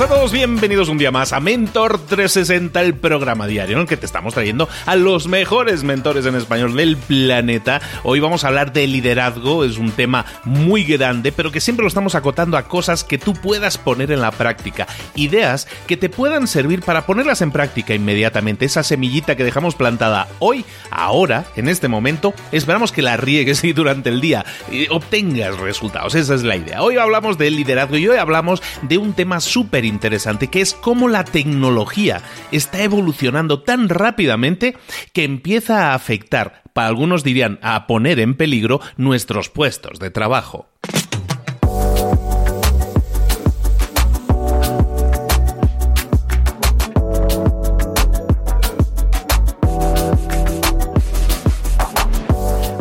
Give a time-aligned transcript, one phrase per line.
[0.00, 3.96] A todos, bienvenidos un día más a Mentor 360, el programa diario en el que
[3.96, 7.80] te estamos trayendo a los mejores mentores en español del planeta.
[8.04, 11.88] Hoy vamos a hablar de liderazgo, es un tema muy grande, pero que siempre lo
[11.88, 14.86] estamos acotando a cosas que tú puedas poner en la práctica,
[15.16, 20.28] ideas que te puedan servir para ponerlas en práctica inmediatamente, esa semillita que dejamos plantada
[20.38, 25.58] hoy, ahora, en este momento, esperamos que la riegues y durante el día y obtengas
[25.58, 26.82] resultados, esa es la idea.
[26.82, 31.08] Hoy hablamos de liderazgo y hoy hablamos de un tema súper interesante, que es cómo
[31.08, 34.76] la tecnología está evolucionando tan rápidamente
[35.12, 40.68] que empieza a afectar, para algunos dirían a poner en peligro nuestros puestos de trabajo.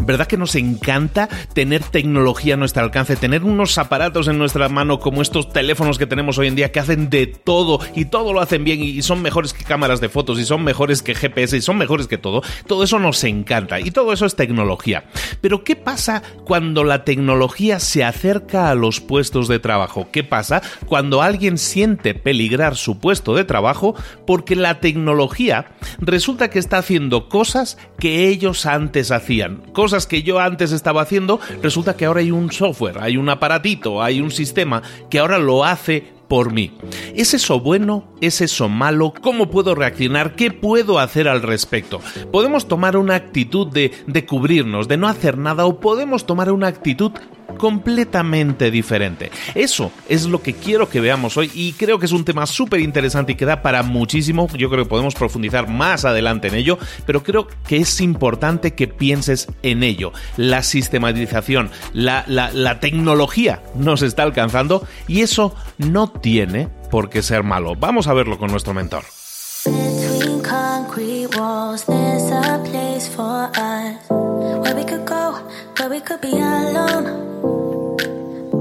[0.08, 5.02] ¿Verdad que nos encanta tener tecnología a nuestro alcance, tener unos aparatos en nuestra mano
[5.02, 8.40] como estos teléfonos que tenemos hoy en día que hacen de todo y todo lo
[8.40, 11.62] hacen bien y son mejores que cámaras de fotos y son mejores que GPS y
[11.62, 12.42] son mejores que todo?
[12.68, 15.04] Todo eso nos encanta y todo eso es tecnología.
[15.42, 20.08] Pero ¿qué pasa cuando la tecnología se acerca a los puestos de trabajo?
[20.14, 23.94] ¿Qué pasa cuando alguien siente peligrar su puesto de trabajo
[24.26, 25.66] porque la tecnología
[26.00, 29.58] resulta que está haciendo cosas que ellos antes hacían?
[29.74, 34.04] Cosas que yo antes estaba haciendo, resulta que ahora hay un software, hay un aparatito,
[34.04, 36.74] hay un sistema que ahora lo hace por mí.
[37.16, 38.06] ¿Es eso bueno?
[38.22, 39.14] ¿Es eso malo?
[39.22, 40.36] ¿Cómo puedo reaccionar?
[40.36, 42.02] ¿Qué puedo hacer al respecto?
[42.32, 46.68] Podemos tomar una actitud de, de cubrirnos, de no hacer nada, o podemos tomar una
[46.68, 47.12] actitud
[47.58, 49.32] completamente diferente.
[49.56, 52.80] Eso es lo que quiero que veamos hoy y creo que es un tema súper
[52.80, 54.48] interesante y que da para muchísimo.
[54.56, 58.88] Yo creo que podemos profundizar más adelante en ello, pero creo que es importante que
[58.88, 60.12] pienses en ello.
[60.38, 67.44] La sistematización, la, la tecnología nos está alcanzando y eso no tiene por qué ser
[67.44, 67.76] malo.
[67.76, 69.04] Vamos a verlo con nuestro mentor.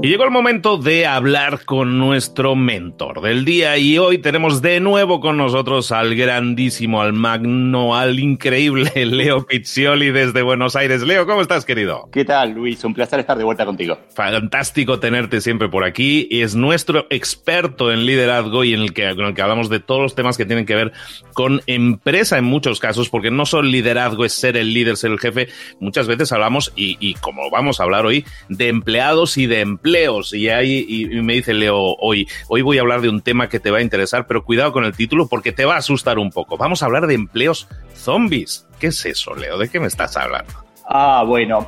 [0.03, 4.79] Y llegó el momento de hablar con nuestro mentor del día y hoy tenemos de
[4.79, 11.01] nuevo con nosotros al grandísimo, al magno, al increíble Leo Pizzioli desde Buenos Aires.
[11.01, 12.09] Leo, ¿cómo estás, querido?
[12.11, 12.83] ¿Qué tal, Luis?
[12.83, 13.97] Un placer estar de vuelta contigo.
[14.13, 16.27] Fantástico tenerte siempre por aquí.
[16.29, 20.15] Es nuestro experto en liderazgo y en el que, el que hablamos de todos los
[20.15, 20.91] temas que tienen que ver
[21.33, 25.19] con empresa en muchos casos, porque no solo liderazgo es ser el líder, ser el
[25.19, 25.47] jefe.
[25.79, 29.86] Muchas veces hablamos, y, y como vamos a hablar hoy, de empleados y de empleados
[29.87, 30.33] empleos.
[30.33, 33.59] Y ahí y me dice Leo hoy, hoy voy a hablar de un tema que
[33.59, 36.31] te va a interesar, pero cuidado con el título porque te va a asustar un
[36.31, 36.57] poco.
[36.57, 38.67] Vamos a hablar de empleos zombies.
[38.79, 39.57] ¿Qué es eso, Leo?
[39.57, 40.53] ¿De qué me estás hablando?
[40.89, 41.67] Ah, bueno,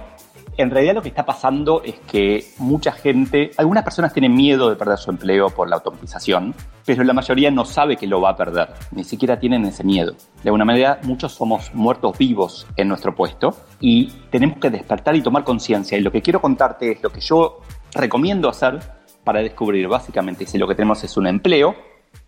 [0.57, 4.75] en realidad lo que está pasando es que mucha gente, algunas personas tienen miedo de
[4.75, 6.53] perder su empleo por la automatización,
[6.85, 10.15] pero la mayoría no sabe que lo va a perder, ni siquiera tienen ese miedo.
[10.43, 15.21] De alguna manera, muchos somos muertos vivos en nuestro puesto y tenemos que despertar y
[15.21, 15.97] tomar conciencia.
[15.97, 17.61] Y lo que quiero contarte es lo que yo
[17.93, 18.79] recomiendo hacer
[19.23, 21.75] para descubrir básicamente si lo que tenemos es un empleo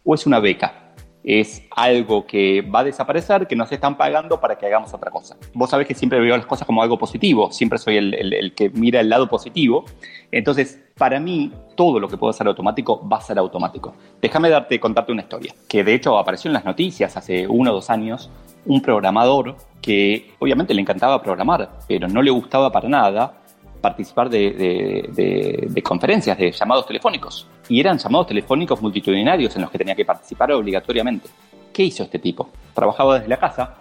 [0.04, 0.94] o es una beca.
[1.24, 5.38] Es algo que va a desaparecer, que nos están pagando para que hagamos otra cosa.
[5.54, 9.00] Vos sabés que siempre veo las cosas como algo positivo, siempre soy el, que mira
[9.00, 9.86] el lado positivo.
[10.32, 13.94] Entonces, para mí, todo lo que puedo hacer automático va a ser automático.
[14.20, 17.74] Déjame darte, contarte una historia, que de hecho apareció en las noticias hace uno o
[17.76, 18.32] dos años,
[18.66, 23.41] un programador que obviamente le encantaba programar, pero no le gustaba para nada
[23.82, 27.48] participar de, conferencias, de llamados telefónicos.
[27.68, 31.30] Y eran llamados telefónicos multitudinarios en los que tenía que participar obligatoriamente.
[31.74, 32.50] ¿Qué hizo este tipo?
[32.74, 33.76] Trabajaba desde la casa,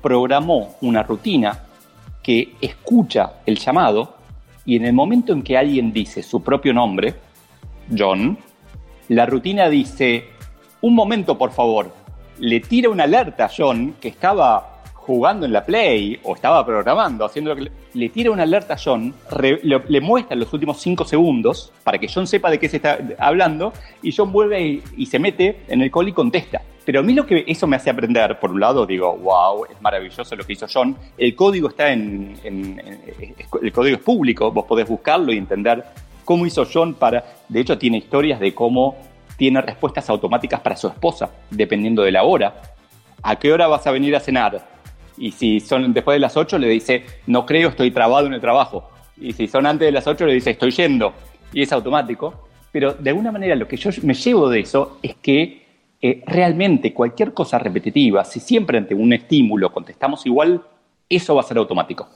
[0.00, 1.64] programó una rutina
[2.22, 4.14] que escucha el llamado
[4.64, 7.14] y en el momento en que alguien dice su propio nombre,
[7.96, 8.38] John,
[9.08, 10.28] la rutina dice,
[10.80, 11.92] un momento por favor,
[12.38, 14.71] le tira una alerta a John que estaba
[15.02, 18.76] jugando en la Play o estaba programando, haciendo lo que le, tira una alerta a
[18.82, 19.12] John,
[19.62, 23.72] le, muestra los últimos cinco segundos para que John sepa de qué se está hablando
[24.00, 26.62] y John vuelve y, se mete en el call y contesta.
[26.84, 29.80] Pero a mí lo que eso me hace aprender, por un lado digo, wow, es
[29.82, 34.88] maravilloso lo que hizo John, el código está en, el código es público, vos podés
[34.88, 35.84] buscarlo y entender
[36.24, 38.96] cómo hizo John para, de hecho tiene historias de cómo
[39.36, 42.62] tiene respuestas automáticas para su esposa, dependiendo de la hora.
[43.24, 44.71] ¿A qué hora vas a venir a cenar?
[45.22, 48.40] Y si son después de las 8, le dice, no creo, estoy trabado en el
[48.40, 48.90] trabajo.
[49.16, 51.14] Y si son antes de las 8, le dice, estoy yendo.
[51.52, 52.48] Y es automático.
[52.72, 55.62] Pero de alguna manera lo que yo me llevo de eso es que
[56.00, 60.60] eh, realmente cualquier cosa repetitiva, si siempre ante un estímulo contestamos igual,
[61.08, 62.08] eso va a ser automático.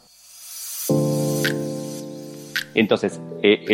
[2.75, 3.67] Entonces, eh,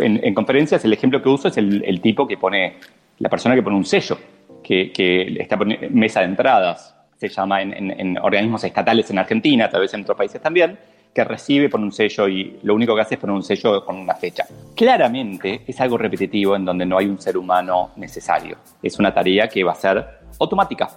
[0.00, 2.76] en, conferencias el ejemplo que uso es el, tipo que pone,
[3.18, 4.16] la persona que pone un sello,
[4.64, 9.80] que, que está poniendo mesa de entradas, se llama en, organismos estatales en Argentina, tal
[9.80, 10.78] vez en otros países también,
[11.12, 13.96] que recibe por un sello y lo único que hace es poner un sello con
[13.96, 14.44] una fecha.
[14.76, 18.58] Claramente es algo repetitivo en donde no hay un ser humano necesario.
[18.80, 20.06] Es una tarea que va a ser
[20.38, 20.88] automática,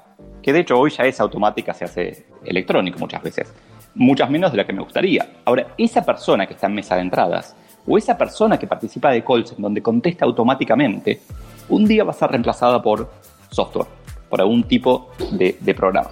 [0.44, 3.52] que de hecho hoy ya es automática, se hace electrónico muchas veces,
[3.96, 5.28] muchas menos de la que me gustaría.
[5.44, 7.56] Ahora, esa persona que está en mesa de entradas
[7.88, 11.22] o esa persona que participa de calls en donde contesta automáticamente,
[11.70, 13.10] un día va a ser reemplazada por
[13.50, 14.01] software
[14.32, 16.10] por algún tipo de, programa.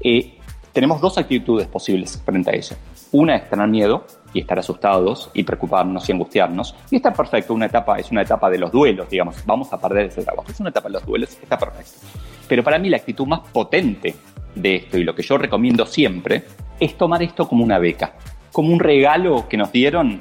[0.00, 0.38] Eh,
[0.72, 2.76] tenemos dos actitudes posibles frente a eso.
[3.12, 4.04] Una es tener miedo
[4.34, 6.74] y estar asustados y preocuparnos y angustiarnos.
[6.90, 10.06] Y está perfecto, una etapa es una etapa de los duelos, digamos, vamos a perder
[10.06, 10.50] ese trabajo.
[10.50, 11.92] Es una etapa de los duelos, está perfecto.
[12.46, 14.14] Pero para mí la actitud más potente
[14.54, 16.44] de esto y lo que yo recomiendo siempre
[16.78, 18.12] es tomar esto como una beca
[18.58, 20.18] como un regalo que nos dieron.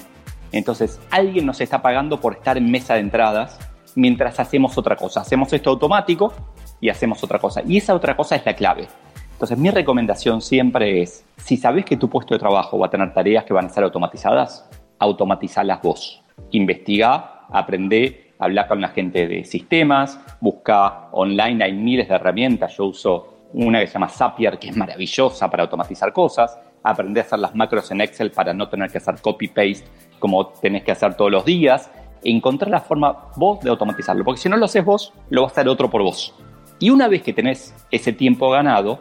[0.52, 3.60] Entonces, alguien nos está pagando por estar en mesa de entradas
[3.96, 5.22] mientras hacemos otra cosa.
[5.22, 6.34] Hacemos esto automático
[6.80, 7.62] y hacemos otra cosa.
[7.66, 8.88] Y esa otra cosa es la clave.
[9.34, 13.14] Entonces, mi recomendación siempre es, si sabes que tu puesto de trabajo va a tener
[13.14, 14.68] tareas que van a ser automatizadas,
[14.98, 16.24] automatizarlas vos.
[16.52, 22.76] Investiga, aprende, habla con la gente de sistemas, busca online, hay miles de herramientas.
[22.78, 26.58] Yo uso una que se llama Zapier, que es maravillosa para automatizar cosas.
[26.84, 29.86] Aprende a hacer las macros en Excel para no tener que hacer copy-paste
[30.20, 31.92] como tenés que hacer todos los días.
[32.24, 34.24] Encontrar la forma vos de automatizarlo.
[34.24, 36.34] Porque si no lo haces vos, lo va a hacer otro por vos.
[36.80, 39.00] Y una vez que tenés ese tiempo ganado,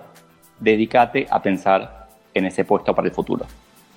[0.60, 3.44] dedícate a pensar en ese puesto para el futuro.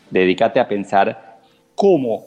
[0.10, 1.40] Dedícate a pensar
[1.76, 2.26] cómo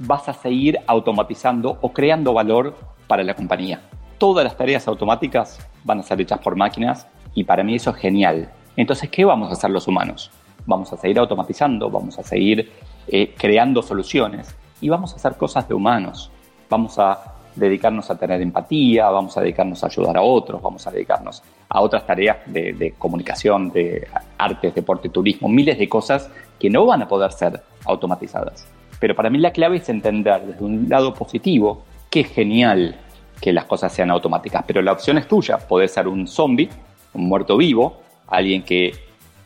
[0.00, 2.74] vas a seguir automatizando o creando valor
[3.06, 3.80] para la compañía.
[4.18, 7.96] Todas las tareas automáticas van a ser hechas por máquinas y para mí eso es
[7.96, 8.50] genial.
[8.76, 10.32] Entonces, ¿qué vamos a hacer los humanos?
[10.66, 12.72] Vamos a seguir automatizando, vamos a seguir
[13.06, 16.30] eh, creando soluciones y vamos a hacer cosas de humanos.
[16.68, 20.90] Vamos a dedicarnos a tener empatía, vamos a dedicarnos a ayudar a otros, vamos a
[20.90, 24.06] dedicarnos a otras tareas de, comunicación, de
[24.38, 28.66] artes, deporte, turismo, miles de cosas que no van a poder ser automatizadas.
[29.00, 32.96] Pero para mí la clave es entender desde un lado positivo que es genial
[33.40, 35.58] que las cosas sean automáticas, pero la opción es tuya.
[35.58, 36.68] Puede ser un zombie,
[37.14, 38.92] un muerto vivo, alguien que,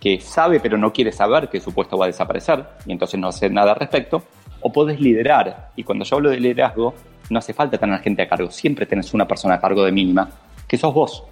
[0.01, 3.29] que sabe pero no quiere saber que su puesto va a desaparecer y entonces no
[3.29, 4.23] hace nada al respecto,
[4.63, 5.71] o puedes liderar.
[5.77, 6.95] Y cuando yo hablo de liderazgo,
[7.33, 10.29] no hace falta tener gente a cargo, siempre tenés una persona a cargo de mínima,
[10.69, 11.25] que sos vos.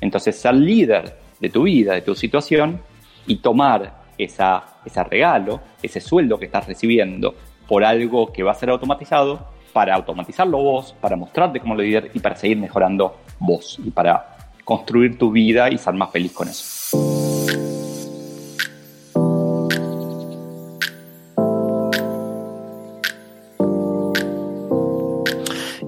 [0.00, 2.80] Entonces, ser líder de tu vida, de tu situación,
[3.26, 7.34] y tomar esa, ese regalo, ese sueldo que estás recibiendo
[7.66, 12.20] por algo que va a ser automatizado, para automatizarlo vos, para mostrarte como líder y
[12.20, 17.17] para seguir mejorando vos y para construir tu vida y ser más feliz con eso.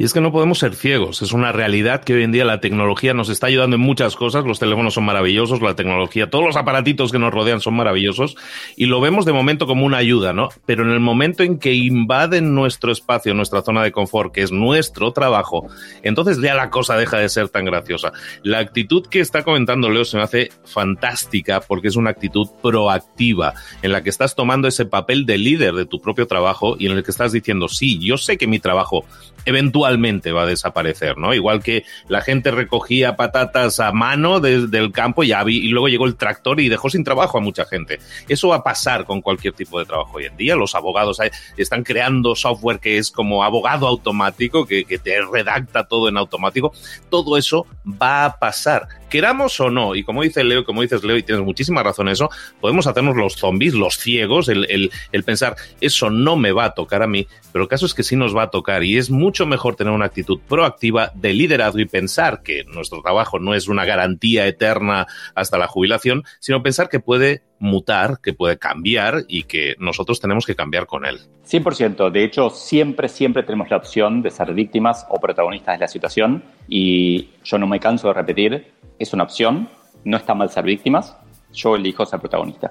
[0.00, 1.21] Y es que no podemos ser ciegos.
[1.21, 4.47] Es una realidad que hoy en día la tecnología nos está ayudando en muchas cosas.
[4.47, 8.35] Los teléfonos son maravillosos, la tecnología, todos los aparatitos que nos rodean son maravillosos
[8.76, 10.49] y lo vemos de momento como una ayuda, ¿no?
[10.64, 14.52] Pero en el momento en que invaden nuestro espacio, nuestra zona de confort, que es
[14.52, 15.69] nuestro trabajo,
[16.02, 18.11] entonces ya la cosa deja de ser tan graciosa.
[18.42, 23.52] La actitud que está comentando Leo se me hace fantástica porque es una actitud proactiva
[23.83, 26.92] en la que estás tomando ese papel de líder de tu propio trabajo y en
[26.92, 29.04] el que estás diciendo, sí, yo sé que mi trabajo
[29.45, 31.35] eventualmente va a desaparecer, ¿no?
[31.35, 35.32] Igual que la gente recogía patatas a mano desde el campo y,
[35.68, 37.99] luego llegó el tractor y dejó sin trabajo a mucha gente.
[38.28, 40.56] Eso va a pasar con cualquier tipo de trabajo hoy en día.
[40.56, 41.18] Los abogados
[41.56, 46.73] están creando software que es como abogado automático, que, te redacta todo en automático.
[47.09, 51.18] Todo eso va a pasar queramos o no, y como dice Leo, como dices Leo,
[51.18, 52.30] y tienes muchísima razón en eso,
[52.61, 54.90] podemos hacernos los zombies, los ciegos, el,
[55.25, 58.16] pensar, eso no me va a tocar a mí, pero el caso es que sí
[58.16, 61.87] nos va a tocar y es mucho mejor tener una actitud proactiva de liderazgo y
[61.87, 67.00] pensar que nuestro trabajo no es una garantía eterna hasta la jubilación, sino pensar que
[67.00, 71.20] puede mutar, que puede cambiar y que nosotros tenemos que cambiar con él.
[71.49, 72.10] 100%.
[72.10, 76.44] De hecho, siempre, siempre tenemos la opción de ser víctimas o protagonistas de la situación
[76.68, 79.70] y yo no me canso de repetir, es una opción,
[80.04, 81.16] no está mal ser víctimas,
[81.52, 82.71] yo elijo ser protagonista.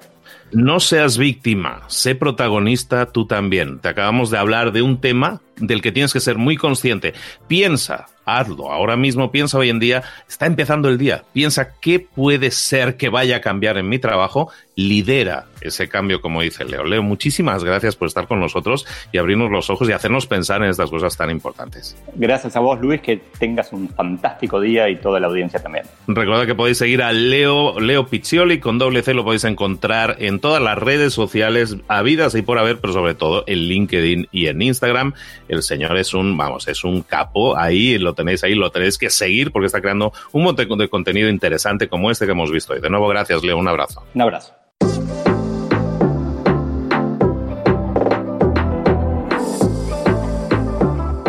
[0.51, 3.79] No seas víctima, sé protagonista tú también.
[3.79, 7.13] Te acabamos de hablar de un tema del que tienes que ser muy consciente.
[7.47, 8.71] Piensa, hazlo.
[8.71, 11.23] Ahora mismo piensa hoy en día, está empezando el día.
[11.33, 14.51] Piensa qué puede ser que vaya a cambiar en mi trabajo.
[14.79, 16.85] Lidera ese cambio, como dice Leo.
[16.85, 20.69] Leo, muchísimas gracias por estar con nosotros y abrirnos los ojos y hacernos pensar en
[20.69, 22.01] estas cosas tan importantes.
[22.15, 25.83] Gracias a vos, Luis, que tengas un fantástico día y toda la audiencia también.
[26.07, 30.39] Recuerda que podéis seguir a Leo, Leo Piccioli con doble C, lo podéis encontrar en
[30.39, 34.61] todas las redes sociales habidas y por haber, pero sobre todo en LinkedIn y en
[34.61, 35.13] Instagram.
[35.49, 39.09] El señor es un, vamos, es un capo ahí, lo tenéis ahí, lo tenéis que
[39.09, 42.79] seguir porque está creando un montón de contenido interesante como este que hemos visto hoy.
[42.79, 44.03] De nuevo, gracias, Leo, un abrazo.
[44.13, 44.53] Un abrazo.